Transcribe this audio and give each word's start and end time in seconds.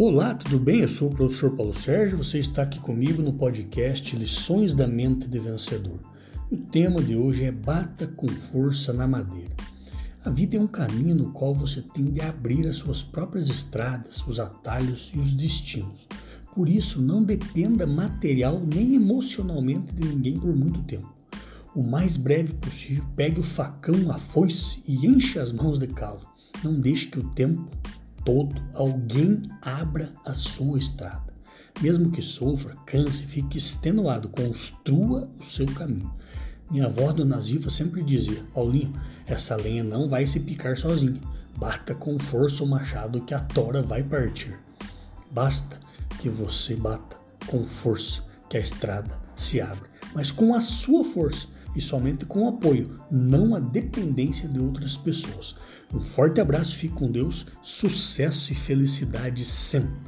Olá, 0.00 0.32
tudo 0.32 0.60
bem? 0.60 0.82
Eu 0.82 0.88
sou 0.88 1.10
o 1.10 1.12
professor 1.12 1.56
Paulo 1.56 1.74
Sérgio, 1.74 2.18
você 2.18 2.38
está 2.38 2.62
aqui 2.62 2.78
comigo 2.78 3.20
no 3.20 3.32
podcast 3.32 4.14
Lições 4.14 4.72
da 4.72 4.86
Mente 4.86 5.26
de 5.26 5.40
Vencedor. 5.40 5.98
O 6.48 6.56
tema 6.56 7.02
de 7.02 7.16
hoje 7.16 7.42
é 7.42 7.50
Bata 7.50 8.06
com 8.06 8.28
força 8.28 8.92
na 8.92 9.08
madeira. 9.08 9.50
A 10.24 10.30
vida 10.30 10.56
é 10.56 10.60
um 10.60 10.68
caminho 10.68 11.16
no 11.16 11.32
qual 11.32 11.52
você 11.52 11.82
tem 11.82 12.04
de 12.04 12.20
abrir 12.20 12.64
as 12.68 12.76
suas 12.76 13.02
próprias 13.02 13.48
estradas, 13.48 14.24
os 14.24 14.38
atalhos 14.38 15.10
e 15.12 15.18
os 15.18 15.34
destinos. 15.34 16.06
Por 16.54 16.68
isso, 16.68 17.02
não 17.02 17.20
dependa 17.24 17.84
material 17.84 18.62
nem 18.64 18.94
emocionalmente 18.94 19.92
de 19.92 20.06
ninguém 20.06 20.38
por 20.38 20.54
muito 20.54 20.80
tempo. 20.82 21.12
O 21.74 21.82
mais 21.82 22.16
breve 22.16 22.54
possível, 22.54 23.04
pegue 23.16 23.40
o 23.40 23.42
facão, 23.42 24.12
a 24.12 24.16
foice 24.16 24.80
e 24.86 25.08
enche 25.08 25.40
as 25.40 25.50
mãos 25.50 25.76
de 25.76 25.88
calo. 25.88 26.20
Não 26.62 26.78
deixe 26.78 27.08
que 27.08 27.18
o 27.18 27.24
tempo 27.30 27.68
todo 28.24 28.60
alguém 28.74 29.42
abra 29.62 30.12
a 30.24 30.34
sua 30.34 30.78
estrada. 30.78 31.32
Mesmo 31.80 32.10
que 32.10 32.20
sofra, 32.20 32.74
canse, 32.84 33.24
fique 33.24 33.56
extenuado, 33.56 34.28
construa 34.28 35.30
o 35.38 35.44
seu 35.44 35.66
caminho. 35.66 36.12
Minha 36.70 36.86
avó, 36.86 37.12
Dona 37.12 37.40
Ziva, 37.40 37.70
sempre 37.70 38.02
dizia: 38.02 38.44
Paulinho, 38.52 38.92
essa 39.26 39.56
lenha 39.56 39.84
não 39.84 40.08
vai 40.08 40.26
se 40.26 40.40
picar 40.40 40.76
sozinha. 40.76 41.20
Bata 41.56 41.94
com 41.94 42.18
força 42.18 42.62
o 42.62 42.66
machado 42.66 43.22
que 43.22 43.32
a 43.32 43.40
tora 43.40 43.82
vai 43.82 44.02
partir. 44.02 44.58
Basta 45.30 45.78
que 46.20 46.28
você 46.28 46.74
bata 46.74 47.16
com 47.46 47.64
força 47.64 48.22
que 48.48 48.56
a 48.56 48.60
estrada 48.60 49.18
se 49.36 49.60
abre, 49.60 49.88
mas 50.14 50.30
com 50.30 50.54
a 50.54 50.60
sua 50.60 51.04
força 51.04 51.48
e 51.74 51.80
somente 51.80 52.24
com 52.24 52.44
o 52.44 52.48
apoio, 52.48 53.00
não 53.10 53.54
a 53.54 53.60
dependência 53.60 54.48
de 54.48 54.58
outras 54.58 54.96
pessoas. 54.96 55.54
Um 55.92 56.02
forte 56.02 56.40
abraço, 56.40 56.76
fique 56.76 56.94
com 56.94 57.10
Deus, 57.10 57.46
sucesso 57.62 58.52
e 58.52 58.54
felicidade 58.54 59.44
sempre. 59.44 60.07